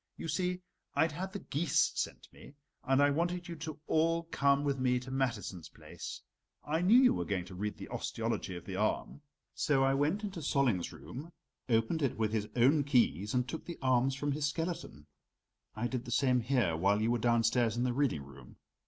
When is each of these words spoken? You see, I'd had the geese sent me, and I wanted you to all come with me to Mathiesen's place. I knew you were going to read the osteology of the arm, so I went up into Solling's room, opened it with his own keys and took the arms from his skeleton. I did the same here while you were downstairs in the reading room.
You 0.17 0.27
see, 0.27 0.61
I'd 0.95 1.11
had 1.11 1.31
the 1.31 1.37
geese 1.37 1.91
sent 1.93 2.27
me, 2.33 2.55
and 2.83 3.03
I 3.03 3.11
wanted 3.11 3.47
you 3.47 3.55
to 3.57 3.79
all 3.85 4.23
come 4.23 4.63
with 4.63 4.79
me 4.79 4.99
to 4.99 5.11
Mathiesen's 5.11 5.69
place. 5.69 6.23
I 6.63 6.81
knew 6.81 6.97
you 6.97 7.13
were 7.13 7.23
going 7.23 7.45
to 7.45 7.53
read 7.53 7.77
the 7.77 7.87
osteology 7.89 8.55
of 8.55 8.65
the 8.65 8.75
arm, 8.75 9.21
so 9.53 9.83
I 9.83 9.93
went 9.93 10.21
up 10.21 10.23
into 10.23 10.39
Solling's 10.41 10.91
room, 10.91 11.31
opened 11.69 12.01
it 12.01 12.17
with 12.17 12.33
his 12.33 12.49
own 12.55 12.83
keys 12.83 13.35
and 13.35 13.47
took 13.47 13.65
the 13.65 13.77
arms 13.79 14.15
from 14.15 14.31
his 14.31 14.47
skeleton. 14.47 15.05
I 15.75 15.85
did 15.85 16.05
the 16.05 16.11
same 16.11 16.39
here 16.39 16.75
while 16.75 16.99
you 16.99 17.11
were 17.11 17.19
downstairs 17.19 17.77
in 17.77 17.83
the 17.83 17.93
reading 17.93 18.23
room. 18.23 18.55